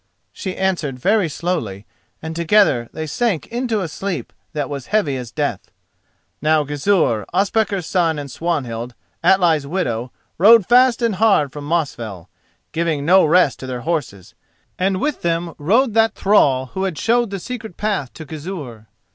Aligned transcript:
she 0.33 0.57
answered 0.57 0.97
very 0.97 1.29
slowly, 1.29 1.85
and 2.23 2.35
together 2.35 2.89
they 2.91 3.05
sank 3.05 3.45
into 3.49 3.81
a 3.81 3.87
sleep 3.87 4.33
that 4.51 4.67
was 4.67 4.87
heavy 4.87 5.15
as 5.15 5.29
death. 5.29 5.69
Now 6.41 6.63
Gizur, 6.63 7.23
Ospakar's 7.35 7.85
son, 7.85 8.17
and 8.17 8.31
Swanhild, 8.31 8.95
Atli's 9.23 9.67
widow, 9.67 10.11
rode 10.39 10.65
fast 10.65 11.03
and 11.03 11.17
hard 11.17 11.51
from 11.51 11.67
Mosfell, 11.69 12.29
giving 12.71 13.05
no 13.05 13.23
rest 13.25 13.59
to 13.59 13.67
their 13.67 13.81
horses, 13.81 14.33
and 14.79 14.99
with 14.99 15.21
them 15.21 15.53
rode 15.59 15.93
that 15.93 16.15
thrall 16.15 16.65
who 16.73 16.85
had 16.85 16.97
showed 16.97 17.29
the 17.29 17.37
secret 17.37 17.77
path 17.77 18.11
to 18.13 18.25
Gizur. 18.25 18.87